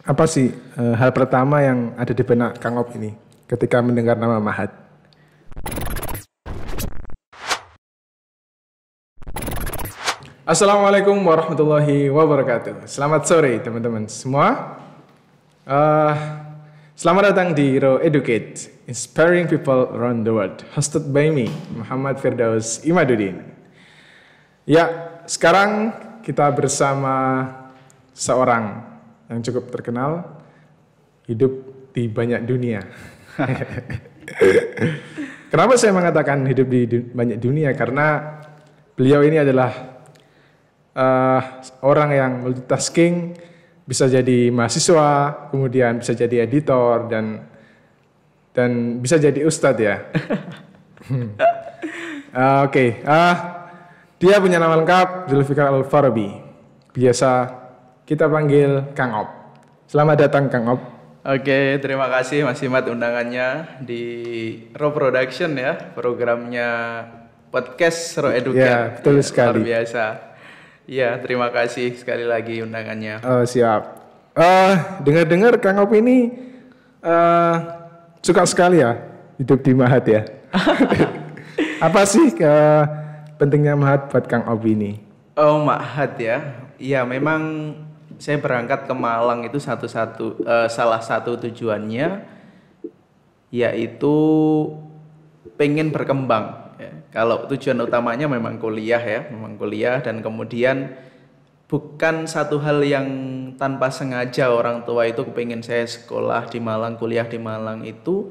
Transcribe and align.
Apa 0.00 0.24
sih 0.24 0.48
eh, 0.56 0.94
hal 0.96 1.12
pertama 1.12 1.60
yang 1.60 1.92
ada 2.00 2.16
di 2.16 2.24
benak 2.24 2.56
Kang 2.56 2.80
Op 2.80 2.88
ini 2.96 3.12
ketika 3.44 3.84
mendengar 3.84 4.16
nama 4.16 4.40
Mahat? 4.40 4.72
Assalamualaikum 10.48 11.20
warahmatullahi 11.20 12.08
wabarakatuh. 12.08 12.88
Selamat 12.88 13.28
sore 13.28 13.60
teman-teman 13.60 14.08
semua. 14.08 14.80
Eh, 15.68 16.14
selamat 16.96 17.36
datang 17.36 17.52
di 17.52 17.76
Ro 17.76 18.00
Educate, 18.00 18.72
inspiring 18.88 19.52
people 19.52 19.84
around 19.92 20.24
the 20.24 20.32
world. 20.32 20.64
Hosted 20.72 21.12
by 21.12 21.28
me, 21.28 21.52
Muhammad 21.76 22.16
Firdaus 22.16 22.80
Imaduddin. 22.88 23.44
Ya, 24.64 25.20
sekarang 25.28 25.92
kita 26.24 26.48
bersama 26.56 27.44
seorang 28.16 28.90
yang 29.30 29.40
cukup 29.46 29.70
terkenal, 29.70 30.42
hidup 31.30 31.52
di 31.94 32.10
banyak 32.10 32.42
dunia. 32.42 32.82
Kenapa 35.50 35.74
saya 35.78 35.94
mengatakan 35.94 36.46
hidup 36.46 36.66
di 36.66 36.80
du- 36.86 37.06
banyak 37.14 37.38
dunia? 37.38 37.70
Karena 37.74 38.38
beliau 38.98 39.22
ini 39.22 39.38
adalah 39.38 39.70
eh, 40.94 41.40
orang 41.86 42.10
yang 42.10 42.32
multitasking, 42.46 43.34
bisa 43.86 44.06
jadi 44.06 44.50
mahasiswa, 44.50 45.46
kemudian 45.50 46.02
bisa 46.02 46.14
jadi 46.14 46.46
editor 46.46 47.10
dan 47.10 47.46
dan 48.50 48.98
bisa 48.98 49.18
jadi 49.18 49.46
ustadz 49.46 49.82
ya. 49.82 49.96
Hmm. 51.00 51.34
Eh, 52.30 52.58
Oke, 52.62 53.02
ah 53.02 53.66
dia 54.20 54.38
punya 54.38 54.62
nama 54.62 54.78
lengkap 54.78 55.26
Zulfikar 55.26 55.74
Al 55.74 55.82
Farabi. 55.82 56.30
Biasa 56.94 57.59
kita 58.10 58.26
panggil 58.26 58.90
Kang 58.90 59.14
Op. 59.14 59.30
Selamat 59.86 60.26
datang 60.26 60.50
Kang 60.50 60.66
Op. 60.66 60.82
Oke, 61.22 61.78
terima 61.78 62.10
kasih 62.10 62.42
Mas 62.42 62.58
Imat 62.58 62.90
undangannya 62.90 63.78
di 63.86 64.02
Raw 64.74 64.90
Production 64.90 65.54
ya, 65.54 65.78
programnya 65.94 67.06
podcast 67.54 68.18
Raw 68.18 68.34
Educate. 68.34 68.66
Ya, 68.66 68.98
betul 68.98 69.14
Ya, 69.14 69.22
sekali. 69.22 69.62
Luar 69.62 69.68
biasa. 69.70 70.04
Iya, 70.90 71.22
terima 71.22 71.54
kasih 71.54 71.94
sekali 71.94 72.26
lagi 72.26 72.66
undangannya. 72.66 73.22
Eh, 73.22 73.44
siap. 73.46 74.02
Eh, 74.34 74.74
dengar-dengar 75.06 75.62
Kang 75.62 75.78
Op 75.78 75.94
ini 75.94 76.34
eh, 77.06 77.54
suka 78.26 78.42
sekali 78.42 78.82
ya 78.82 78.98
hidup 79.38 79.62
di 79.62 79.70
Mahat 79.70 80.02
ya. 80.10 80.26
Apa 81.86 82.02
sih 82.10 82.26
eh, 82.34 82.82
pentingnya 83.38 83.78
Mahat 83.78 84.10
buat 84.10 84.26
Kang 84.26 84.50
Op 84.50 84.66
ini? 84.66 84.98
Oh, 85.38 85.62
Mahat 85.62 86.18
ya. 86.18 86.58
Iya, 86.74 87.06
memang 87.06 87.70
saya 88.20 88.36
berangkat 88.36 88.84
ke 88.84 88.92
Malang 88.92 89.48
itu 89.48 89.56
satu-satu 89.56 90.44
eh, 90.44 90.68
salah 90.68 91.00
satu 91.00 91.40
tujuannya 91.40 92.38
yaitu 93.50 94.14
pengen 95.56 95.90
berkembang. 95.90 96.76
ya. 96.78 96.92
Kalau 97.10 97.48
tujuan 97.50 97.80
utamanya 97.82 98.30
memang 98.30 98.60
kuliah 98.60 99.00
ya, 99.00 99.26
memang 99.32 99.58
kuliah 99.58 99.98
dan 100.04 100.22
kemudian 100.22 100.94
bukan 101.66 102.28
satu 102.28 102.60
hal 102.60 102.84
yang 102.84 103.08
tanpa 103.56 103.90
sengaja 103.90 104.52
orang 104.52 104.84
tua 104.86 105.08
itu 105.08 105.26
kepengen 105.26 105.64
saya 105.64 105.88
sekolah 105.88 106.46
di 106.52 106.62
Malang, 106.62 107.00
kuliah 107.00 107.26
di 107.26 107.40
Malang 107.40 107.82
itu 107.88 108.30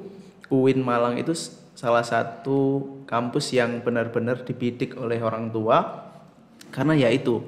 UIN 0.54 0.86
Malang 0.86 1.18
itu 1.18 1.36
salah 1.78 2.04
satu 2.04 2.84
kampus 3.08 3.56
yang 3.56 3.80
benar-benar 3.80 4.44
dibidik 4.44 5.00
oleh 5.00 5.24
orang 5.24 5.48
tua 5.48 6.10
karena 6.76 6.94
ya 7.00 7.08
itu 7.08 7.40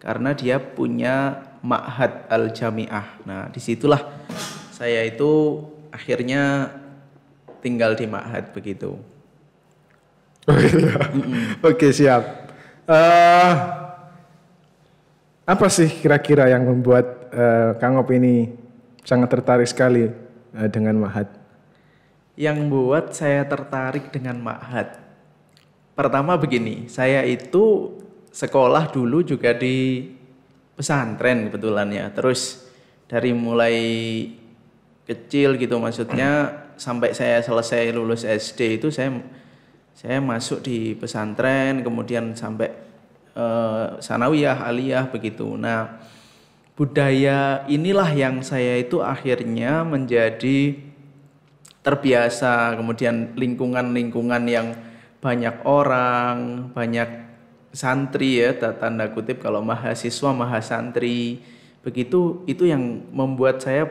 karena 0.00 0.32
dia 0.32 0.56
punya 0.56 1.44
Ma'had 1.66 2.30
Al 2.30 2.54
Jamiah. 2.54 3.18
Nah, 3.26 3.50
di 3.50 3.58
situlah 3.58 4.06
saya 4.70 5.02
itu 5.02 5.58
akhirnya 5.90 6.70
tinggal 7.58 7.98
di 7.98 8.06
Ma'had 8.06 8.54
begitu. 8.54 8.94
Oke 11.66 11.90
siap. 11.90 12.22
Eh, 12.86 13.52
apa 15.42 15.66
sih 15.66 15.90
kira-kira 15.90 16.46
yang 16.46 16.62
membuat 16.62 17.26
eh, 17.34 17.70
Kang 17.82 17.98
Op 17.98 18.06
ini 18.14 18.54
sangat 19.02 19.34
tertarik 19.34 19.66
sekali 19.66 20.06
eh, 20.54 20.68
dengan 20.70 21.02
Mahat? 21.02 21.26
Yang 22.38 22.56
membuat 22.62 23.10
saya 23.10 23.42
tertarik 23.42 24.14
dengan 24.14 24.38
Ma'had. 24.38 25.02
Pertama 25.98 26.36
begini, 26.36 26.86
saya 26.86 27.24
itu 27.24 27.96
sekolah 28.30 28.92
dulu 28.92 29.24
juga 29.24 29.56
di 29.56 30.04
pesantren 30.76 31.48
kebetulan 31.48 31.88
ya. 31.90 32.06
Terus 32.12 32.68
dari 33.08 33.32
mulai 33.32 33.76
kecil 35.06 35.56
gitu 35.56 35.78
maksudnya 35.78 36.62
sampai 36.76 37.14
saya 37.16 37.40
selesai 37.40 37.94
lulus 37.94 38.26
SD 38.26 38.82
itu 38.82 38.90
saya 38.90 39.16
saya 39.96 40.20
masuk 40.20 40.60
di 40.60 40.92
pesantren 40.92 41.80
kemudian 41.80 42.36
sampai 42.36 42.68
eh, 43.32 43.86
sanawiyah, 43.96 44.68
aliyah 44.68 45.08
begitu. 45.08 45.56
Nah, 45.56 45.96
budaya 46.76 47.64
inilah 47.64 48.12
yang 48.12 48.44
saya 48.44 48.76
itu 48.76 49.00
akhirnya 49.00 49.80
menjadi 49.88 50.76
terbiasa 51.80 52.76
kemudian 52.76 53.32
lingkungan-lingkungan 53.38 54.42
yang 54.44 54.76
banyak 55.22 55.64
orang 55.64 56.68
banyak 56.76 57.25
santri 57.76 58.40
ya 58.40 58.56
ta- 58.56 58.72
tanda 58.72 59.04
kutip 59.12 59.44
kalau 59.44 59.60
mahasiswa 59.60 60.32
mahasantri 60.32 61.44
begitu 61.84 62.40
itu 62.48 62.64
yang 62.64 63.04
membuat 63.12 63.60
saya 63.60 63.86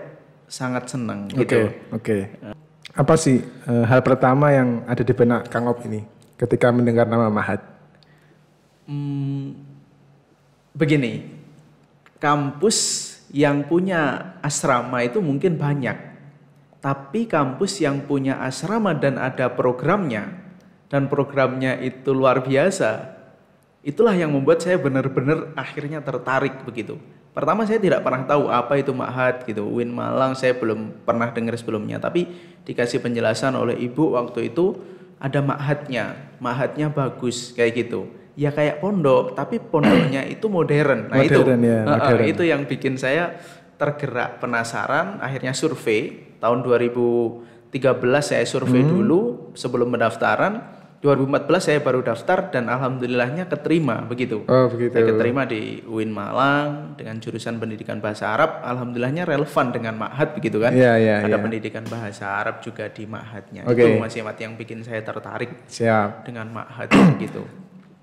sangat 0.50 0.90
senang 0.90 1.30
Oke, 1.30 1.46
gitu 1.46 1.60
oke. 1.94 2.18
Apa 2.96 3.14
sih 3.14 3.46
eh, 3.46 3.86
hal 3.86 4.02
pertama 4.02 4.50
yang 4.50 4.82
ada 4.90 5.06
di 5.06 5.14
benak 5.14 5.52
Kang 5.54 5.70
Op 5.70 5.86
ini 5.86 6.02
ketika 6.36 6.74
mendengar 6.74 7.06
nama 7.06 7.30
Mahat? 7.30 7.62
Hmm, 8.90 9.54
begini 10.74 11.30
kampus 12.18 12.78
yang 13.30 13.66
punya 13.70 14.34
asrama 14.42 15.06
itu 15.06 15.22
mungkin 15.22 15.58
banyak 15.62 15.98
tapi 16.82 17.26
kampus 17.26 17.82
yang 17.82 18.06
punya 18.06 18.38
asrama 18.46 18.94
dan 18.94 19.18
ada 19.18 19.50
programnya 19.50 20.30
dan 20.86 21.10
programnya 21.10 21.82
itu 21.82 22.14
luar 22.14 22.46
biasa 22.46 23.15
itulah 23.86 24.18
yang 24.18 24.34
membuat 24.34 24.66
saya 24.66 24.82
benar-benar 24.82 25.54
akhirnya 25.54 26.02
tertarik 26.02 26.66
begitu. 26.66 26.98
Pertama 27.32 27.68
saya 27.68 27.78
tidak 27.78 28.02
pernah 28.02 28.26
tahu 28.26 28.50
apa 28.50 28.80
itu 28.80 28.96
Ma'had 28.96 29.44
gitu 29.46 29.68
Win 29.68 29.92
Malang 29.94 30.34
saya 30.34 30.56
belum 30.58 31.06
pernah 31.06 31.30
dengar 31.30 31.54
sebelumnya. 31.54 32.02
Tapi 32.02 32.26
dikasih 32.66 33.04
penjelasan 33.04 33.54
oleh 33.54 33.78
ibu 33.78 34.18
waktu 34.18 34.50
itu 34.50 34.74
ada 35.22 35.44
Ma'hadnya 35.44 36.16
Ma'hadnya 36.42 36.90
bagus 36.90 37.54
kayak 37.54 37.86
gitu. 37.86 38.10
Ya 38.36 38.50
kayak 38.52 38.82
pondok 38.82 39.38
tapi 39.38 39.62
pondoknya 39.62 40.26
itu 40.34 40.50
modern. 40.50 41.12
Nah 41.14 41.22
Modern 41.22 41.60
itu 41.62 41.70
ya, 41.70 41.80
modern. 41.86 42.24
itu 42.26 42.44
yang 42.48 42.62
bikin 42.66 42.96
saya 42.98 43.38
tergerak 43.76 44.40
penasaran. 44.40 45.20
Akhirnya 45.20 45.52
survei 45.52 46.36
tahun 46.40 46.64
2013 46.64 47.76
saya 48.24 48.44
survei 48.48 48.82
Hmm. 48.82 48.92
dulu 48.96 49.22
sebelum 49.54 49.92
pendaftaran 49.92 50.75
2014 51.06 51.46
saya 51.62 51.80
baru 51.80 52.02
daftar 52.02 52.50
dan 52.50 52.66
alhamdulillahnya 52.66 53.46
keterima 53.46 54.02
begitu 54.02 54.42
Oh 54.50 54.66
begitu. 54.66 54.98
saya 54.98 55.06
keterima 55.06 55.46
di 55.46 55.86
UIN 55.86 56.10
Malang 56.10 56.98
dengan 56.98 57.22
jurusan 57.22 57.56
pendidikan 57.56 58.02
bahasa 58.02 58.34
Arab 58.34 58.66
alhamdulillahnya 58.66 59.24
relevan 59.24 59.70
dengan 59.70 59.94
Ma'had 59.96 60.34
begitu 60.34 60.58
kan 60.58 60.74
Iya, 60.74 60.98
iya, 60.98 61.16
ada 61.22 61.30
iya. 61.30 61.38
pendidikan 61.38 61.86
bahasa 61.86 62.26
Arab 62.26 62.60
juga 62.60 62.90
di 62.90 63.06
Ma'hadnya 63.06 63.62
Oke. 63.64 63.78
itu 63.78 64.02
Mas 64.02 64.18
Yamat 64.18 64.38
yang 64.42 64.58
bikin 64.58 64.82
saya 64.82 65.00
tertarik 65.00 65.54
Siap. 65.70 66.26
dengan 66.26 66.50
Ma'had 66.50 66.90
gitu 67.22 67.46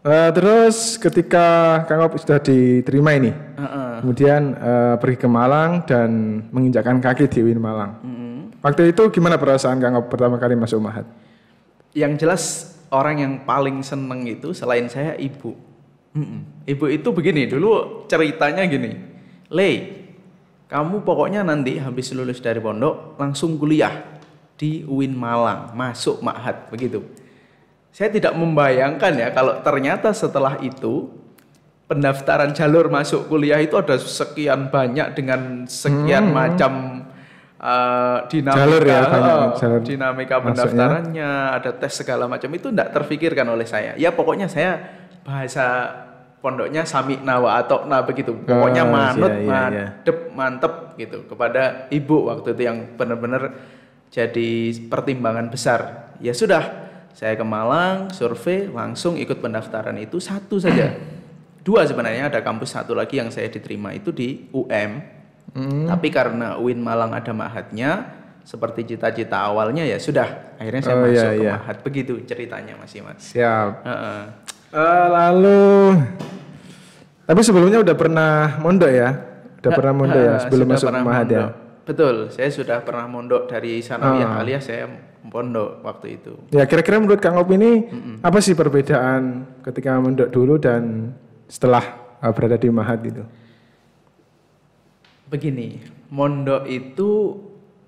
Eh, 0.02 0.30
terus 0.34 0.98
ketika 0.98 1.46
Kang 1.86 2.02
Op 2.02 2.18
sudah 2.18 2.42
diterima 2.42 3.14
ini, 3.14 3.30
Heeh. 3.30 4.02
kemudian 4.02 4.50
eh, 4.50 4.94
pergi 4.98 5.14
ke 5.14 5.30
Malang 5.30 5.86
dan 5.86 6.10
menginjakkan 6.50 6.98
kaki 6.98 7.30
di 7.30 7.38
Win 7.46 7.62
Malang. 7.62 8.02
Mm-mm. 8.02 8.58
Waktu 8.58 8.90
itu 8.90 9.14
gimana 9.14 9.38
perasaan 9.38 9.78
Kang 9.78 9.94
Op 9.94 10.10
pertama 10.10 10.42
kali 10.42 10.58
masuk 10.58 10.82
Mahat? 10.82 11.06
yang 11.92 12.16
jelas 12.16 12.72
orang 12.92 13.16
yang 13.18 13.34
paling 13.48 13.80
seneng 13.80 14.28
itu 14.28 14.52
selain 14.52 14.86
saya 14.86 15.16
ibu. 15.16 15.56
Mm-mm. 16.12 16.68
Ibu 16.68 16.92
itu 16.92 17.08
begini 17.08 17.48
dulu 17.48 18.04
ceritanya 18.04 18.68
gini, 18.68 18.92
Le, 19.48 19.70
kamu 20.68 21.00
pokoknya 21.00 21.40
nanti 21.40 21.80
habis 21.80 22.12
lulus 22.12 22.38
dari 22.44 22.60
pondok 22.60 23.16
langsung 23.16 23.56
kuliah 23.56 24.20
di 24.60 24.84
UIN 24.84 25.16
Malang, 25.16 25.72
masuk 25.72 26.20
Ma'had 26.20 26.68
begitu. 26.68 27.00
Saya 27.92 28.12
tidak 28.12 28.36
membayangkan 28.36 29.12
ya 29.16 29.28
kalau 29.32 29.60
ternyata 29.64 30.12
setelah 30.12 30.60
itu 30.64 31.12
pendaftaran 31.88 32.56
jalur 32.56 32.88
masuk 32.88 33.28
kuliah 33.28 33.60
itu 33.60 33.76
ada 33.76 34.00
sekian 34.00 34.72
banyak 34.72 35.12
dengan 35.12 35.68
sekian 35.68 36.32
macam 36.32 37.04
eh, 37.62 38.18
dinamika. 38.28 38.58
Jalur 38.58 38.82
ya, 38.82 39.00
banyak 39.06 39.34
eh, 39.38 39.48
jalur 39.62 39.80
dinamika 39.86 40.36
pendaftarannya, 40.42 41.32
ada 41.62 41.70
tes 41.70 41.92
segala 41.94 42.26
macam 42.26 42.50
itu 42.50 42.68
tidak 42.74 42.90
terfikirkan 42.90 43.46
oleh 43.46 43.64
saya. 43.64 43.94
Ya 43.94 44.10
pokoknya 44.10 44.50
saya 44.50 44.82
bahasa 45.22 45.88
pondoknya 46.42 46.82
sami 46.82 47.22
nawa 47.22 47.62
atau 47.62 47.86
nah 47.86 48.02
begitu. 48.02 48.34
Pokoknya 48.34 48.82
Oh, 48.82 48.90
manut, 48.90 49.30
iya, 49.30 49.38
iya, 49.38 49.46
iya. 49.46 49.86
madep, 50.02 50.18
mantep 50.34 50.74
gitu 50.98 51.18
kepada 51.30 51.86
ibu 51.94 52.26
waktu 52.26 52.58
itu 52.58 52.62
yang 52.66 52.98
benar-benar 52.98 53.54
jadi 54.10 54.50
pertimbangan 54.90 55.48
besar. 55.48 56.12
Ya 56.20 56.34
sudah, 56.36 56.82
saya 57.16 57.38
ke 57.38 57.46
Malang, 57.46 58.12
survei, 58.12 58.68
langsung 58.68 59.16
ikut 59.16 59.40
pendaftaran 59.40 59.96
itu 59.96 60.18
satu 60.20 60.58
saja. 60.60 60.92
Dua 61.62 61.86
sebenarnya 61.86 62.26
ada 62.26 62.42
kampus 62.42 62.74
satu 62.74 62.92
lagi 62.92 63.22
yang 63.22 63.30
saya 63.30 63.46
diterima 63.46 63.94
itu 63.94 64.10
di 64.10 64.50
UM. 64.50 65.21
Hmm. 65.52 65.84
Tapi 65.84 66.08
karena 66.08 66.56
UIN 66.56 66.80
Malang 66.80 67.12
ada 67.12 67.30
mahatnya, 67.30 68.08
seperti 68.42 68.88
cita-cita 68.88 69.38
awalnya 69.38 69.84
ya 69.84 69.96
sudah. 69.96 70.56
Akhirnya 70.56 70.80
saya 70.80 70.94
Oh, 70.94 71.04
iya, 71.04 71.12
masuk 71.12 71.28
ke 71.28 71.36
iya. 71.38 71.54
mahat. 71.54 71.76
Begitu 71.84 72.12
ceritanya 72.24 72.74
Mas 72.74 72.92
Iman. 72.92 73.16
Siap. 73.16 73.70
Heeh. 73.84 74.20
Eh, 74.72 75.06
lalu 75.12 75.60
tapi 77.22 77.40
sebelumnya 77.40 77.78
udah 77.80 77.94
pernah 77.94 78.32
mondok 78.58 78.90
ya? 78.90 79.08
Udah 79.62 79.70
pernah 79.70 79.94
mondok 79.94 80.20
ya 80.20 80.32
Eh, 80.32 80.40
sebelum 80.42 80.66
masuk 80.66 80.88
pernah 80.90 81.02
Mahat 81.02 81.26
ya? 81.26 81.38
mondok. 81.38 81.52
Betul, 81.82 82.14
saya 82.30 82.48
sudah 82.48 82.78
pernah 82.82 83.06
mondok 83.06 83.42
dari 83.46 83.78
Sanawiyah 83.78 84.30
Ah. 84.32 84.40
alias 84.40 84.64
saya 84.64 84.86
pondok 85.24 85.82
waktu 85.82 86.06
itu. 86.16 86.32
Ya 86.50 86.64
kira-kira 86.64 86.98
menurut 86.98 87.18
Kang 87.18 87.38
Op 87.38 87.50
ini 87.50 87.86
apa 88.20 88.38
sih 88.38 88.54
perbedaan 88.54 89.44
ketika 89.62 89.94
mondok 89.96 90.30
dulu 90.30 90.58
dan 90.58 91.14
setelah 91.46 91.82
uh, 92.18 92.30
berada 92.30 92.54
di 92.54 92.68
Mahat 92.68 93.02
gitu? 93.02 93.22
Begini, 95.32 95.80
mondok 96.12 96.68
itu 96.68 97.40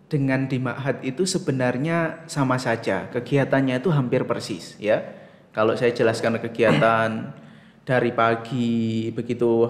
dengan 0.08 0.48
di 0.48 0.56
Ma'had 0.56 1.04
itu 1.04 1.28
sebenarnya 1.28 2.24
sama 2.24 2.56
saja. 2.56 3.12
Kegiatannya 3.12 3.84
itu 3.84 3.92
hampir 3.92 4.24
persis 4.24 4.80
ya. 4.80 5.04
Kalau 5.52 5.76
saya 5.76 5.92
jelaskan 5.92 6.40
kegiatan 6.40 7.36
dari 7.88 8.16
pagi 8.16 9.12
begitu 9.12 9.68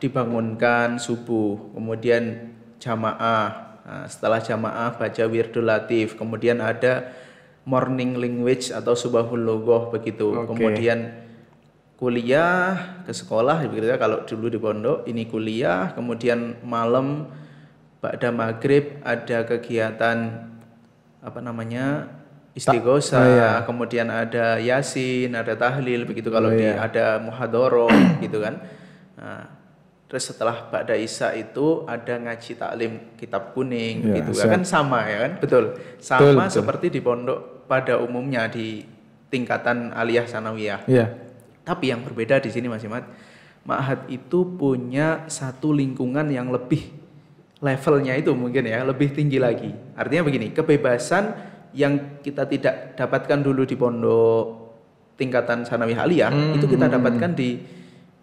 dibangunkan 0.00 0.96
subuh, 0.96 1.76
kemudian 1.76 2.56
jamaah. 2.80 3.68
Nah, 3.84 4.06
setelah 4.08 4.40
jamaah 4.40 4.96
baca 4.96 5.24
wirdul 5.28 5.68
latif, 5.68 6.16
kemudian 6.16 6.64
ada 6.64 7.12
morning 7.68 8.16
language 8.16 8.72
atau 8.72 8.96
subahul 8.96 9.44
logoh 9.44 9.92
begitu. 9.92 10.32
Oke. 10.32 10.56
Kemudian 10.56 11.28
kuliah 12.00 12.96
ke 13.04 13.12
sekolah 13.12 13.60
begitu 13.68 13.92
ya 13.92 14.00
kalau 14.00 14.24
dulu 14.24 14.48
di 14.48 14.56
pondok 14.56 15.04
ini 15.04 15.28
kuliah 15.28 15.92
kemudian 15.92 16.56
malam 16.64 17.28
pada 18.00 18.32
maghrib 18.32 18.96
ada 19.04 19.44
kegiatan 19.44 20.48
apa 21.20 21.38
namanya 21.44 22.08
istighosa 22.56 23.20
oh 23.20 23.24
iya. 23.28 23.50
kemudian 23.68 24.08
ada 24.08 24.56
yasin 24.56 25.36
ada 25.36 25.52
tahlil 25.52 26.08
begitu 26.08 26.32
kalau 26.32 26.48
Oh 26.48 26.56
di 26.56 26.64
iya. 26.64 26.80
ada 26.80 27.20
muhadoro 27.20 27.92
gitu 28.24 28.40
kan 28.40 28.64
nah, 29.20 29.44
terus 30.08 30.24
setelah 30.24 30.72
pada 30.72 30.96
isya 30.96 31.36
itu 31.36 31.84
ada 31.84 32.16
ngaji 32.16 32.52
taklim 32.56 32.92
kitab 33.20 33.52
kuning 33.52 34.08
Ya, 34.08 34.24
gitu 34.24 34.40
kan 34.40 34.64
sama 34.64 35.04
ya 35.04 35.28
kan 35.28 35.32
betul 35.36 35.64
sama 36.00 36.20
Betul, 36.24 36.34
betul. 36.40 36.56
seperti 36.56 36.86
di 36.96 37.00
pondok 37.04 37.68
pada 37.68 38.00
umumnya 38.00 38.48
di 38.48 38.88
tingkatan 39.28 39.92
aliyah 39.92 40.24
sanawiyah 40.24 40.88
Iya. 40.88 41.06
Tapi 41.70 41.94
yang 41.94 42.02
berbeda 42.02 42.42
di 42.42 42.50
sini 42.50 42.66
Mas 42.66 42.82
Imad, 42.82 43.06
Ma'had 43.62 44.10
itu 44.10 44.58
punya 44.58 45.22
satu 45.30 45.70
lingkungan 45.70 46.26
yang 46.26 46.50
lebih 46.50 46.90
levelnya 47.62 48.18
itu 48.18 48.34
mungkin 48.34 48.66
ya, 48.66 48.82
lebih 48.82 49.14
tinggi 49.14 49.38
lagi. 49.38 49.70
Artinya 49.94 50.26
begini, 50.26 50.50
kebebasan 50.50 51.30
yang 51.78 52.18
kita 52.26 52.50
tidak 52.50 52.98
dapatkan 52.98 53.38
dulu 53.38 53.62
di 53.62 53.78
pondok 53.78 54.42
tingkatan 55.14 55.62
sanawiyah 55.62 56.02
aliyah, 56.02 56.32
itu 56.58 56.66
kita 56.66 56.90
dapatkan 56.90 57.30
di 57.38 57.62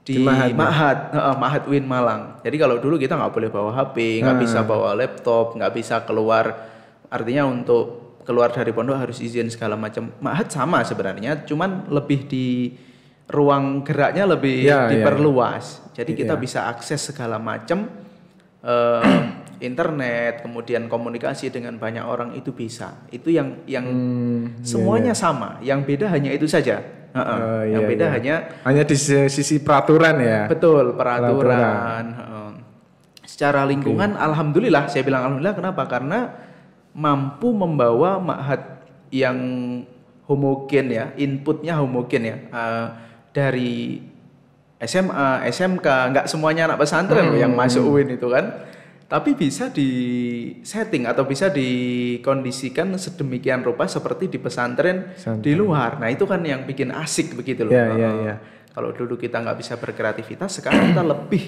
di, 0.07 0.23
Di 0.23 0.55
Ma'had, 0.55 1.11
ya? 1.11 1.35
Ma'had 1.35 1.63
Win 1.67 1.83
Malang. 1.83 2.39
Jadi 2.39 2.55
kalau 2.55 2.79
dulu 2.79 2.95
kita 2.95 3.19
nggak 3.19 3.31
boleh 3.35 3.49
bawa 3.51 3.75
HP, 3.75 4.23
nggak 4.23 4.39
bisa 4.39 4.63
bawa 4.63 4.95
laptop, 4.95 5.59
nggak 5.59 5.71
bisa 5.75 5.99
keluar. 6.07 6.67
Artinya 7.11 7.43
untuk 7.43 8.15
keluar 8.23 8.51
dari 8.55 8.71
pondok 8.71 8.95
harus 8.95 9.19
izin 9.19 9.51
segala 9.51 9.75
macam. 9.75 10.07
Ma'had 10.23 10.47
sama 10.47 10.79
sebenarnya, 10.87 11.43
cuman 11.43 11.91
lebih 11.91 12.23
di 12.23 12.71
ruang 13.27 13.83
geraknya 13.83 14.23
lebih 14.25 14.63
Ya, 14.63 14.87
ya, 14.87 14.91
diperluas. 14.93 15.83
Jadi 15.91 16.11
kita 16.15 16.33
Iya. 16.33 16.41
bisa 16.41 16.59
akses 16.65 17.01
segala 17.03 17.35
macam 17.37 17.87
eh, 18.63 19.03
internet, 19.59 20.41
kemudian 20.41 20.85
komunikasi 20.85 21.49
dengan 21.49 21.75
banyak 21.75 22.03
orang 22.03 22.33
itu 22.33 22.51
bisa. 22.51 23.03
Itu 23.09 23.27
yang 23.29 23.63
yang 23.65 23.85
Hmm, 23.85 24.43
semuanya 24.61 25.11
sama. 25.11 25.57
Yang 25.59 25.79
beda 25.85 26.05
hanya 26.09 26.29
itu 26.29 26.45
saja. 26.45 26.81
Heeh. 27.07 27.37
Oh, 27.39 27.63
yang 27.65 27.83
iya, 27.83 27.89
beda 27.89 28.05
iya. 28.05 28.13
hanya 28.13 28.35
Hanya 28.63 28.83
di 28.83 28.93
si- 28.93 29.27
sisi 29.27 29.57
peraturan 29.57 30.19
ya. 30.19 30.45
Betul, 30.45 30.93
peraturan. 30.93 31.37
Peraturan. 31.37 32.05
heeh. 32.13 32.49
Secara 33.23 33.65
lingkungan 33.65 34.13
alhamdulillah, 34.13 34.87
saya 34.87 35.01
bilang 35.01 35.25
alhamdulillah 35.25 35.55
kenapa? 35.55 35.83
Karena 35.85 36.19
mampu 36.91 37.51
membawa 37.51 38.17
ma'had 38.17 38.61
yang 39.09 39.37
homogen 40.25 40.85
ya, 40.89 41.05
inputnya 41.15 41.77
homogen 41.77 42.23
ya. 42.25 42.37
Eh, 42.51 42.87
dari 43.37 44.01
SMA, 44.81 45.45
SMK, 45.53 45.85
nggak 45.85 46.25
semuanya 46.25 46.73
anak 46.73 46.81
pesantren 46.81 47.29
loh 47.29 47.37
yang 47.37 47.53
masuk 47.53 47.85
UIN 47.85 48.17
itu 48.17 48.25
kan. 48.33 48.65
Tapi 49.07 49.39
bisa 49.39 49.71
di 49.71 49.89
setting 50.67 51.07
atau 51.07 51.23
bisa 51.23 51.47
dikondisikan 51.47 52.91
sedemikian 52.99 53.63
rupa 53.63 53.87
seperti 53.87 54.27
di 54.27 54.35
pesantren 54.35 55.15
Pesantren. 55.15 55.45
di 55.45 55.53
luar. 55.55 55.95
Nah 56.01 56.11
itu 56.11 56.27
kan 56.27 56.43
yang 56.43 56.67
bikin 56.67 56.91
asik 56.91 57.37
begitu 57.39 57.63
loh. 57.63 57.71
Iya, 57.71 57.85
iya, 57.95 58.09
Heeh. 58.11 58.23
iya. 58.25 58.35
Kalau 58.75 58.91
dulu 58.91 59.15
kita 59.15 59.39
nggak 59.39 59.57
bisa 59.57 59.79
berkreativitas, 59.79 60.59
sekarang 60.59 60.91
kita 60.91 61.03
lebih 61.07 61.43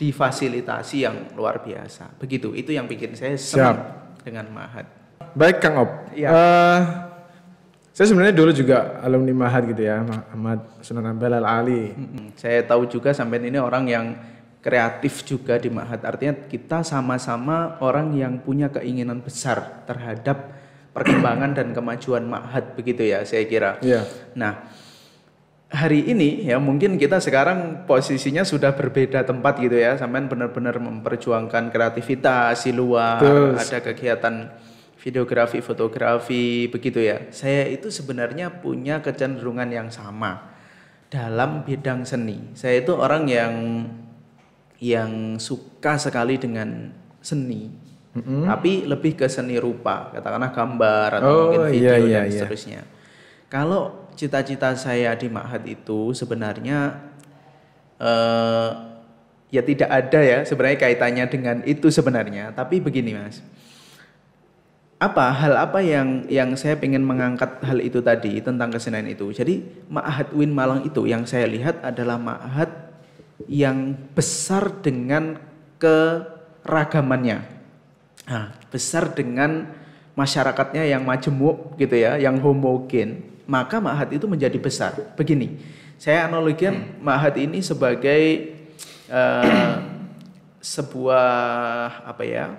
difasilitasi 0.00 0.96
yang 1.02 1.16
luar 1.34 1.60
biasa. 1.60 2.14
Begitu, 2.16 2.54
itu 2.54 2.70
yang 2.72 2.86
bikin 2.86 3.12
saya 3.18 3.34
senang 3.36 3.78
dengan 4.22 4.46
Mahat. 4.54 4.86
Baik 5.34 5.60
Kang 5.60 5.76
Op. 5.82 5.90
Iya. 6.14 6.28
Eh, 6.30 6.80
saya 8.00 8.16
sebenarnya 8.16 8.32
dulu 8.32 8.48
juga 8.56 8.96
alumni 9.04 9.44
Mahat 9.44 9.68
gitu 9.68 9.84
ya, 9.84 10.00
Ahmad 10.32 10.64
Sunan 10.80 11.04
Ampel 11.04 11.36
Al 11.36 11.44
Ali. 11.44 11.92
Saya 12.32 12.64
tahu 12.64 12.88
juga 12.88 13.12
sampai 13.12 13.44
ini 13.44 13.60
orang 13.60 13.84
yang 13.84 14.16
kreatif 14.64 15.20
juga 15.20 15.60
di 15.60 15.68
Mahat. 15.68 16.00
Artinya 16.08 16.32
kita 16.48 16.80
sama-sama 16.80 17.76
orang 17.84 18.16
yang 18.16 18.40
punya 18.40 18.72
keinginan 18.72 19.20
besar 19.20 19.84
terhadap 19.84 20.48
perkembangan 20.96 21.52
dan 21.52 21.76
kemajuan 21.76 22.24
Mahat 22.24 22.72
begitu 22.72 23.04
ya, 23.04 23.20
saya 23.28 23.44
kira. 23.44 23.76
Iya. 23.84 24.08
Nah, 24.32 24.64
hari 25.68 26.08
ini 26.08 26.48
ya 26.48 26.56
mungkin 26.56 26.96
kita 26.96 27.20
sekarang 27.20 27.84
posisinya 27.84 28.48
sudah 28.48 28.72
berbeda 28.72 29.28
tempat 29.28 29.60
gitu 29.60 29.76
ya. 29.76 30.00
Sampean 30.00 30.24
benar-benar 30.24 30.80
memperjuangkan 30.80 31.68
kreativitas 31.68 32.64
di 32.64 32.72
luar, 32.72 33.20
Betul. 33.20 33.60
ada 33.60 33.78
kegiatan 33.92 34.34
videografi, 35.00 35.64
fotografi 35.64 36.68
begitu 36.68 37.00
ya. 37.00 37.32
Saya 37.32 37.66
itu 37.72 37.88
sebenarnya 37.88 38.60
punya 38.60 39.00
kecenderungan 39.00 39.72
yang 39.72 39.88
sama 39.88 40.52
dalam 41.08 41.64
bidang 41.64 42.04
seni. 42.04 42.52
Saya 42.52 42.84
itu 42.84 42.92
orang 42.94 43.24
yang 43.26 43.54
yang 44.80 45.40
suka 45.40 45.96
sekali 45.96 46.36
dengan 46.36 46.92
seni. 47.24 47.90
Tapi 48.10 48.90
lebih 48.90 49.14
ke 49.14 49.30
seni 49.30 49.54
rupa, 49.54 50.10
katakanlah 50.10 50.50
gambar 50.50 51.08
atau 51.22 51.30
Oh, 51.30 51.38
mungkin 51.54 51.70
video 51.70 51.94
iya, 51.94 51.94
iya, 51.94 52.18
dan 52.18 52.26
iya. 52.26 52.32
seterusnya. 52.42 52.80
Kalau 53.46 54.10
cita-cita 54.18 54.74
saya 54.74 55.14
di 55.14 55.30
Ma'had 55.30 55.62
itu 55.62 56.10
sebenarnya 56.10 57.06
eh, 58.02 58.70
ya 59.54 59.62
tidak 59.62 59.90
ada 59.90 60.20
ya 60.22 60.38
sebenarnya 60.42 60.78
kaitannya 60.82 61.24
dengan 61.30 61.56
itu 61.62 61.86
sebenarnya. 61.86 62.50
Tapi 62.50 62.82
begini 62.82 63.14
mas, 63.14 63.46
apa 65.00 65.32
hal 65.32 65.56
apa 65.56 65.80
yang 65.80 66.28
yang 66.28 66.52
saya 66.60 66.76
ingin 66.76 67.00
mengangkat 67.00 67.56
hal 67.64 67.80
itu 67.80 68.04
tadi 68.04 68.36
tentang 68.44 68.68
kesenian 68.68 69.08
itu. 69.08 69.32
Jadi 69.32 69.64
Ma'had 69.88 70.36
Win 70.36 70.52
Malang 70.52 70.84
itu 70.84 71.08
yang 71.08 71.24
saya 71.24 71.48
lihat 71.48 71.80
adalah 71.80 72.20
Ma'had 72.20 72.68
yang 73.48 73.96
besar 74.12 74.68
dengan 74.84 75.40
keragamannya. 75.80 77.40
Nah, 78.28 78.52
besar 78.68 79.16
dengan 79.16 79.72
masyarakatnya 80.12 80.84
yang 80.84 81.08
majemuk 81.08 81.80
gitu 81.80 81.96
ya, 81.96 82.20
yang 82.20 82.36
homogen, 82.44 83.24
maka 83.48 83.80
Ma'had 83.80 84.12
itu 84.12 84.28
menjadi 84.28 84.60
besar. 84.60 85.16
Begini, 85.16 85.56
saya 85.96 86.28
analogikan 86.28 87.00
Ma'had 87.00 87.40
ini 87.40 87.64
sebagai 87.64 88.52
eh, 89.08 89.72
sebuah 90.60 92.04
apa 92.04 92.22
ya? 92.28 92.52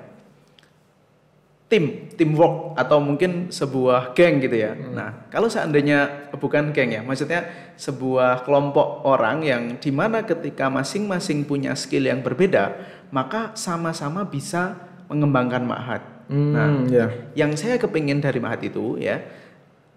Tim, 1.71 2.11
teamwork 2.19 2.75
atau 2.75 2.99
mungkin 2.99 3.47
sebuah 3.47 4.11
geng 4.11 4.43
gitu 4.43 4.59
ya. 4.59 4.75
Nah, 4.75 5.31
kalau 5.31 5.47
seandainya 5.47 6.27
bukan 6.35 6.75
geng 6.75 6.91
ya, 6.91 6.99
maksudnya 6.99 7.47
sebuah 7.79 8.43
kelompok 8.43 9.07
orang 9.07 9.39
yang 9.47 9.63
di 9.79 9.87
mana 9.87 10.27
ketika 10.27 10.67
masing-masing 10.67 11.47
punya 11.47 11.71
skill 11.79 12.11
yang 12.11 12.19
berbeda, 12.19 12.75
maka 13.15 13.55
sama-sama 13.55 14.27
bisa 14.27 14.75
mengembangkan 15.07 15.63
Ma'had. 15.63 16.03
Hmm, 16.27 16.51
Nah, 16.51 16.67
ya. 16.91 17.07
yang 17.39 17.55
saya 17.55 17.79
kepingin 17.79 18.19
dari 18.19 18.43
Ma'had 18.43 18.67
itu 18.67 18.99
ya, 18.99 19.23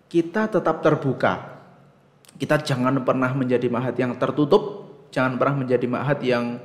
kita 0.06 0.46
tetap 0.46 0.78
terbuka. 0.78 1.58
Kita 2.38 2.62
jangan 2.62 3.02
pernah 3.02 3.34
menjadi 3.34 3.66
Ma'had 3.66 3.98
yang 3.98 4.14
tertutup, 4.14 4.84
jangan 5.14 5.38
pernah 5.38 5.62
menjadi 5.62 5.86
ma'had 5.86 6.18
yang 6.26 6.58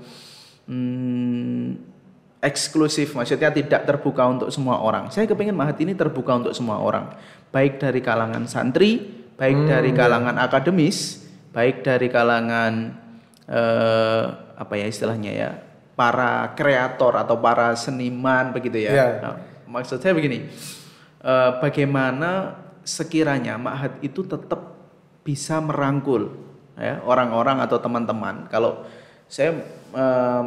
hmm, 0.65 1.98
eksklusif, 2.39 3.11
maksudnya 3.15 3.51
tidak 3.51 3.83
terbuka 3.83 4.23
untuk 4.23 4.49
semua 4.49 4.79
orang. 4.79 5.11
Saya 5.11 5.27
kepingin 5.27 5.55
ma'had 5.55 5.75
ini 5.83 5.91
terbuka 5.91 6.39
untuk 6.39 6.55
semua 6.55 6.79
orang, 6.79 7.11
baik 7.51 7.83
dari 7.83 7.99
kalangan 7.99 8.47
santri, 8.47 9.03
baik 9.35 9.67
dari 9.67 9.91
kalangan 9.91 10.39
akademis, 10.39 11.27
baik 11.51 11.83
dari 11.83 12.07
kalangan 12.07 12.95
eh, 13.43 14.23
apa 14.55 14.73
ya 14.79 14.87
istilahnya 14.87 15.31
ya, 15.35 15.49
para 15.99 16.55
kreator 16.55 17.19
atau 17.19 17.35
para 17.43 17.75
seniman 17.75 18.55
begitu 18.55 18.87
ya. 18.87 18.91
Ya. 18.95 19.07
Nah, 19.19 19.35
maksud 19.67 19.99
saya 19.99 20.15
begini, 20.15 20.47
eh, 21.19 21.51
bagaimana 21.59 22.55
sekiranya 22.87 23.59
ma'had 23.59 23.99
itu 23.99 24.23
tetap 24.23 24.79
bisa 25.27 25.59
merangkul 25.59 26.31
ya 26.79 27.03
orang-orang 27.03 27.59
atau 27.59 27.83
teman-teman. 27.83 28.47
Kalau 28.47 28.87
saya 29.27 29.59
eh, 29.91 30.43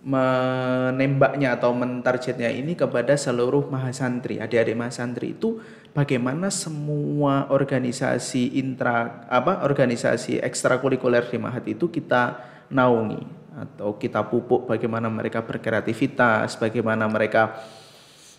menembaknya 0.00 1.60
atau 1.60 1.76
mentargetnya 1.76 2.48
ini 2.48 2.72
kepada 2.72 3.20
seluruh 3.20 3.68
mahasantri, 3.68 4.40
adik-adik 4.40 4.72
mahasantri 4.72 5.36
itu 5.36 5.60
bagaimana 5.92 6.48
semua 6.48 7.52
organisasi 7.52 8.56
intra 8.56 9.28
apa 9.28 9.60
organisasi 9.60 10.40
ekstrakurikuler 10.40 11.28
di 11.28 11.36
Mahat 11.36 11.68
itu 11.68 11.92
kita 11.92 12.40
naungi 12.72 13.20
atau 13.50 14.00
kita 14.00 14.24
pupuk 14.24 14.64
bagaimana 14.64 15.12
mereka 15.12 15.44
berkreativitas, 15.44 16.56
bagaimana 16.56 17.04
mereka 17.04 17.60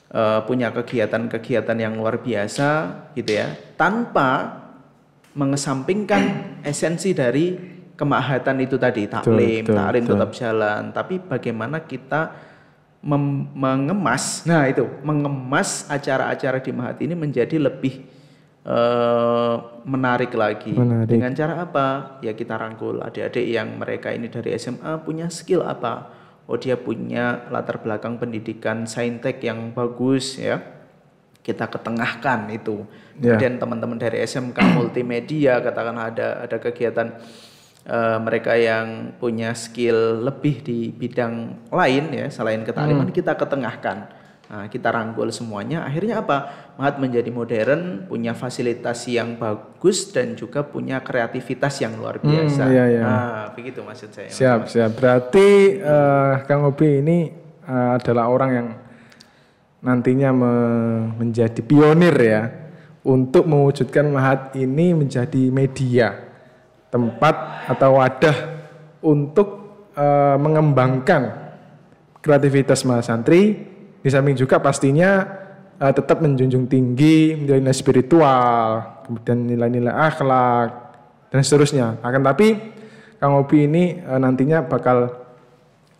eh, 0.10 0.42
punya 0.50 0.74
kegiatan-kegiatan 0.74 1.78
yang 1.78 1.94
luar 1.94 2.26
biasa 2.26 2.70
gitu 3.14 3.38
ya, 3.38 3.54
tanpa 3.78 4.58
mengesampingkan 5.38 6.58
esensi 6.66 7.14
dari 7.14 7.54
kemahatan 8.02 8.58
itu 8.66 8.82
tadi 8.82 9.06
taklim, 9.06 9.62
betul, 9.62 9.78
taklim 9.78 10.02
betul. 10.02 10.14
tetap 10.18 10.32
jalan, 10.34 10.82
tapi 10.90 11.22
bagaimana 11.22 11.78
kita 11.86 12.34
mengemas, 13.06 14.42
nah 14.50 14.66
itu 14.66 14.90
mengemas 15.06 15.86
acara-acara 15.86 16.58
di 16.58 16.72
Mahat 16.74 16.98
ini 17.06 17.14
menjadi 17.14 17.62
lebih 17.62 18.10
eh, 18.66 19.56
menarik 19.86 20.34
lagi. 20.34 20.74
Menarik. 20.74 21.14
Dengan 21.14 21.34
cara 21.38 21.62
apa? 21.62 22.18
Ya 22.26 22.34
kita 22.34 22.58
rangkul 22.58 23.02
adik-adik 23.06 23.46
yang 23.46 23.78
mereka 23.78 24.10
ini 24.10 24.30
dari 24.34 24.58
SMA 24.58 25.02
punya 25.06 25.30
skill 25.30 25.62
apa? 25.62 26.10
Oh 26.50 26.58
dia 26.58 26.78
punya 26.78 27.50
latar 27.54 27.82
belakang 27.82 28.18
pendidikan 28.18 28.90
saintek 28.90 29.42
yang 29.46 29.74
bagus 29.74 30.42
ya. 30.42 30.58
Kita 31.42 31.70
ketengahkan 31.70 32.54
itu. 32.54 32.86
Ya. 33.18 33.34
Kemudian 33.38 33.58
teman-teman 33.58 33.98
dari 33.98 34.22
SMK 34.26 34.58
multimedia 34.78 35.58
katakan 35.58 35.98
ada 35.98 36.46
ada 36.46 36.58
kegiatan 36.62 37.18
eh, 37.86 38.18
mereka 38.22 38.54
yang 38.58 39.16
punya 39.18 39.54
skill 39.54 40.26
lebih 40.26 40.62
di 40.66 40.90
bidang 40.94 41.68
lain 41.70 42.06
ya 42.14 42.28
selain 42.30 42.62
ketakliman 42.66 43.10
kita 43.10 43.34
ketengahkan. 43.38 44.20
Nah, 44.52 44.68
kita 44.68 44.92
rangkul 44.92 45.32
semuanya. 45.32 45.88
Akhirnya 45.88 46.20
apa? 46.20 46.52
Mahat 46.76 47.00
menjadi 47.00 47.32
modern, 47.32 48.04
punya 48.12 48.36
fasilitas 48.36 49.08
yang 49.08 49.40
bagus 49.40 50.12
dan 50.12 50.36
juga 50.36 50.60
punya 50.60 51.00
kreativitas 51.00 51.80
yang 51.80 51.96
luar 51.96 52.20
biasa. 52.20 52.68
iya, 52.68 52.84
iya. 52.92 53.00
Nah, 53.00 53.46
begitu 53.56 53.80
maksud 53.80 54.12
saya. 54.12 54.28
Siap, 54.28 54.68
siap. 54.68 54.92
Berarti 55.00 55.80
eh, 55.80 56.34
Kang 56.52 56.68
Obi 56.68 57.00
ini 57.00 57.32
eh, 57.64 57.90
adalah 57.96 58.28
orang 58.28 58.52
yang 58.52 58.68
nantinya 59.82 60.30
me- 60.36 61.16
menjadi 61.16 61.64
pionir 61.64 62.16
ya 62.20 62.42
untuk 63.02 63.50
mewujudkan 63.50 64.06
Mahat 64.12 64.54
ini 64.54 64.94
menjadi 64.94 65.50
media, 65.50 66.31
tempat 66.92 67.66
atau 67.72 67.98
wadah 67.98 68.38
untuk 69.02 69.48
eh, 69.96 70.38
mengembangkan 70.38 71.56
kreativitas 72.20 72.84
mahasantri. 72.84 73.72
Di 74.02 74.10
samping 74.12 74.36
juga 74.36 74.60
pastinya 74.60 75.24
eh, 75.80 75.94
tetap 75.96 76.20
menjunjung 76.20 76.68
tinggi 76.68 77.40
nilai-nilai 77.40 77.74
spiritual, 77.74 79.02
kemudian 79.08 79.48
nilai-nilai 79.48 79.96
akhlak 79.96 80.70
dan 81.32 81.40
seterusnya. 81.42 81.98
Akan 82.04 82.22
tapi 82.22 82.60
Kang 83.18 83.40
Obi 83.40 83.66
ini 83.66 83.98
eh, 83.98 84.20
nantinya 84.20 84.68
bakal 84.68 85.16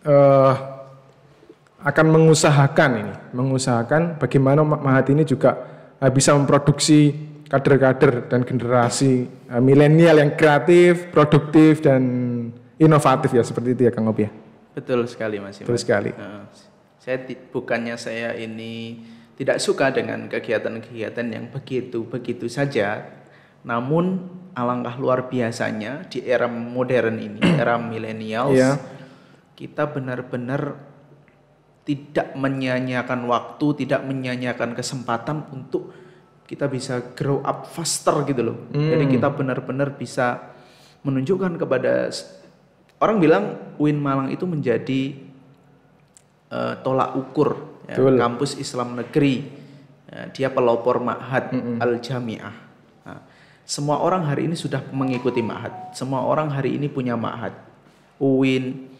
eh, 0.04 0.54
akan 1.82 2.06
mengusahakan 2.14 2.92
ini, 2.94 3.14
mengusahakan 3.34 4.22
bagaimana 4.22 4.62
Ma- 4.62 4.78
Mahat 4.78 5.10
ini 5.10 5.26
juga 5.26 5.58
bisa 6.14 6.34
memproduksi 6.34 7.14
kader-kader 7.52 8.32
dan 8.32 8.48
generasi 8.48 9.28
eh, 9.28 9.60
milenial 9.60 10.24
yang 10.24 10.32
kreatif, 10.40 11.12
produktif 11.12 11.84
dan 11.84 12.02
inovatif 12.80 13.36
ya 13.36 13.44
seperti 13.44 13.76
itu 13.76 13.82
ya 13.86 13.92
Kang 13.92 14.08
Obi 14.08 14.24
ya. 14.24 14.32
Betul 14.72 15.04
sekali 15.12 15.36
Mas. 15.44 15.60
Betul 15.60 15.76
sekali. 15.76 16.16
Nah, 16.16 16.48
saya 16.96 17.20
bukannya 17.52 18.00
saya 18.00 18.32
ini 18.40 19.04
tidak 19.36 19.60
suka 19.60 19.92
dengan 19.92 20.32
kegiatan-kegiatan 20.32 21.28
yang 21.28 21.52
begitu-begitu 21.52 22.48
saja, 22.48 23.04
namun 23.68 24.32
alangkah 24.56 24.96
luar 24.96 25.28
biasanya 25.28 26.08
di 26.08 26.24
era 26.24 26.48
modern 26.48 27.20
ini, 27.20 27.42
era 27.62 27.76
millennials, 27.76 28.56
Iya. 28.56 28.80
kita 29.60 29.92
benar-benar 29.92 30.78
tidak 31.84 32.38
menyanyiakan 32.38 33.26
waktu, 33.28 33.84
tidak 33.84 34.06
menyanyiakan 34.06 34.78
kesempatan 34.78 35.50
untuk 35.50 35.92
kita 36.52 36.68
bisa 36.68 37.00
grow 37.16 37.40
up 37.40 37.64
faster 37.64 38.28
gitu 38.28 38.44
loh. 38.44 38.58
Jadi 38.76 39.08
Hmm. 39.08 39.14
kita 39.16 39.28
benar-benar 39.32 39.96
bisa 39.96 40.52
menunjukkan 41.02 41.56
kepada 41.56 42.12
orang 43.00 43.18
bilang 43.24 43.44
UIN 43.80 43.96
Malang 43.98 44.28
itu 44.28 44.44
menjadi 44.44 45.16
eh, 46.52 46.76
tolak 46.84 47.16
ukur 47.16 47.80
ya, 47.88 47.96
Betul. 47.96 48.20
kampus 48.20 48.60
Islam 48.60 49.00
negeri. 49.00 49.48
Ya, 50.12 50.28
dia 50.28 50.48
pelopor 50.52 51.00
Ma'had 51.00 51.56
Al 51.80 52.04
Jamiah. 52.04 52.52
Nah, 53.08 53.24
semua 53.64 54.04
orang 54.04 54.28
hari 54.28 54.52
ini 54.52 54.60
sudah 54.60 54.84
mengikuti 54.92 55.40
Ma'had. 55.40 55.96
Semua 55.96 56.28
orang 56.28 56.52
hari 56.52 56.76
ini 56.76 56.92
punya 56.92 57.16
Ma'had. 57.16 57.56
UIN, 58.20 58.92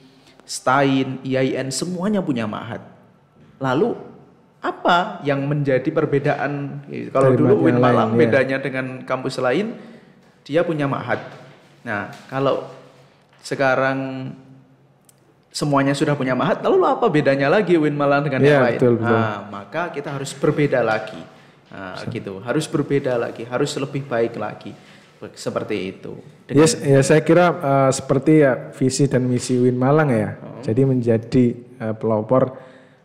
STAIN, 0.48 1.20
IAIN 1.28 1.68
semuanya 1.68 2.24
punya 2.24 2.48
Ma'had. 2.48 2.80
Lalu 3.60 4.00
apa 4.62 5.26
yang 5.26 5.42
menjadi 5.50 5.90
perbedaan? 5.90 6.86
Kalau 7.10 7.34
Dari 7.34 7.40
dulu 7.42 7.54
UIN 7.66 7.76
yang 7.76 7.82
Malang 7.82 8.10
lain, 8.14 8.16
ya. 8.16 8.20
bedanya 8.22 8.58
dengan 8.62 8.86
kampus 9.02 9.42
lain, 9.42 9.74
dia 10.46 10.62
punya 10.62 10.86
Ma'had. 10.86 11.22
Nah, 11.82 12.14
kalau 12.30 12.70
sekarang 13.42 14.30
semuanya 15.50 15.98
sudah 15.98 16.14
punya 16.14 16.38
Ma'had, 16.38 16.62
lalu 16.62 16.86
apa 16.86 17.10
bedanya 17.10 17.50
lagi 17.50 17.74
UIN 17.74 17.98
Malang 17.98 18.22
dengan 18.22 18.40
yang 18.46 18.62
Iya, 18.62 18.62
lain? 18.70 18.78
betul, 18.78 18.94
betul. 19.02 19.18
Nah, 19.18 19.38
maka 19.50 19.82
kita 19.90 20.10
harus 20.14 20.32
berbeda 20.38 20.80
lagi. 20.86 21.22
Nah, 21.72 21.98
gitu. 22.06 22.38
Harus 22.46 22.66
berbeda 22.70 23.18
lagi, 23.18 23.44
harus 23.50 23.72
lebih 23.82 24.06
baik 24.06 24.38
lagi. 24.38 24.78
Seperti 25.38 25.78
itu. 25.94 26.18
Ya, 26.50 26.66
ya 26.66 27.02
saya 27.06 27.22
kira 27.22 27.54
eh, 27.54 27.92
seperti 27.94 28.42
ya 28.42 28.74
visi 28.74 29.06
dan 29.06 29.26
misi 29.26 29.58
UIN 29.58 29.78
Malang 29.78 30.10
ya. 30.10 30.38
Jadi 30.66 30.82
menjadi 30.86 31.46
eh, 31.58 31.94
pelopor 31.98 32.58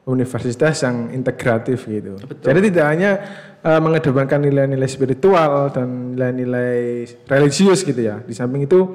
universitas 0.06 0.86
yang 0.86 1.10
integratif 1.10 1.82
gitu. 1.90 2.14
Jadi 2.38 2.70
tidak 2.70 2.86
hanya 2.86 3.10
eh, 3.58 3.80
mengedepankan 3.82 4.38
nilai-nilai 4.38 4.86
spiritual 4.86 5.74
dan 5.74 6.14
nilai-nilai 6.14 7.04
religius 7.26 7.82
gitu 7.82 7.98
ya. 7.98 8.22
Di 8.22 8.30
samping 8.30 8.70
itu 8.70 8.86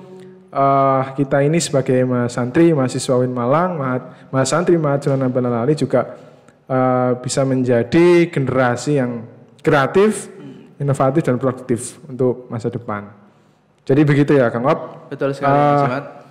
eh, 0.48 1.04
kita 1.20 1.44
ini 1.44 1.60
sebagai 1.60 2.00
mahasantri, 2.08 2.72
mahasiswa 2.72 3.20
UIN 3.20 3.36
Malang, 3.36 3.76
maha- 3.76 4.32
mahasantri 4.32 4.80
mahasiswa 4.80 5.20
Nampel 5.20 5.52
Ali 5.52 5.76
juga 5.76 6.16
eh, 6.72 7.12
bisa 7.20 7.44
menjadi 7.44 8.32
generasi 8.32 9.04
yang 9.04 9.28
kreatif, 9.60 10.32
inovatif 10.80 11.28
dan 11.28 11.36
produktif 11.36 12.00
untuk 12.08 12.48
masa 12.48 12.72
depan. 12.72 13.12
Jadi 13.84 14.02
begitu 14.08 14.32
ya 14.40 14.48
Kang 14.48 14.64
Op. 14.64 15.12
Betul 15.12 15.36
sekali, 15.36 15.52
Ahmad. 15.60 16.24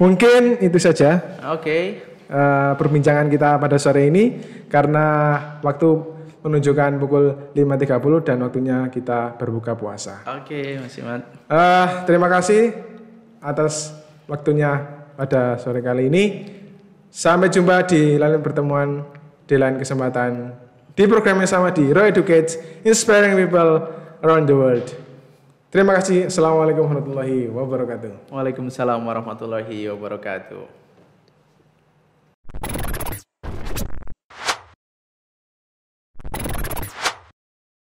Mungkin 0.00 0.64
itu 0.64 0.78
saja 0.80 1.20
Oke. 1.52 2.08
Eh, 2.30 2.72
perbincangan 2.78 3.26
kita 3.26 3.58
pada 3.58 3.76
sore 3.76 4.06
ini 4.06 4.38
karena 4.70 5.36
waktu 5.60 5.88
menunjukkan 6.40 6.96
pukul 6.96 7.24
5.30 7.52 8.24
dan 8.24 8.36
waktunya 8.40 8.78
kita 8.88 9.36
berbuka 9.36 9.76
puasa. 9.76 10.24
Oke, 10.40 10.80
Mas 10.80 10.96
Ahmad. 10.96 11.20
Eh, 11.50 11.86
terima 12.08 12.32
kasih 12.32 12.72
atas 13.42 13.92
waktunya 14.24 14.78
pada 15.18 15.60
sore 15.60 15.84
kali 15.84 16.08
ini. 16.08 16.24
Sampai 17.10 17.50
jumpa 17.50 17.84
di 17.90 18.16
lain 18.16 18.38
pertemuan 18.38 19.02
di 19.44 19.58
lain 19.58 19.82
kesempatan 19.82 20.54
di 20.94 21.04
program 21.10 21.42
yang 21.42 21.50
sama 21.50 21.74
di 21.74 21.90
Roy 21.90 22.14
Educates 22.14 22.54
Inspiring 22.86 23.34
People 23.34 23.90
Around 24.22 24.46
the 24.46 24.54
World. 24.54 24.88
Terima 25.70 25.94
kasih. 25.98 26.30
Assalamualaikum 26.30 26.86
warahmatullahi 26.86 27.46
wabarakatuh. 27.50 28.30
Waalaikumsalam 28.30 29.00
warahmatullahi 29.06 29.86
wabarakatuh. 29.90 30.89